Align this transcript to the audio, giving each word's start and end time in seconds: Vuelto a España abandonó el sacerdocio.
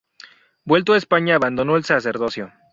Vuelto 0.65 0.93
a 0.93 0.97
España 0.97 1.35
abandonó 1.35 1.75
el 1.77 1.83
sacerdocio. 1.83 2.51